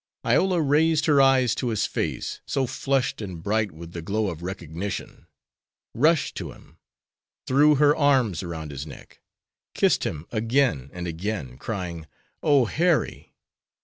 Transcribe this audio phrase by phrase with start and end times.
[0.25, 4.41] Iola raised her eyes to his face, so flushed and bright with the glow of
[4.41, 5.27] recognition,
[5.93, 6.79] rushed to him,
[7.45, 9.21] threw her arms around his neck,
[9.75, 12.07] kissed him again and again, crying:
[12.41, 13.35] "O, Harry!"